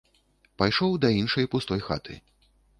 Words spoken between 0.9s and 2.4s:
да іншай пустой хаты.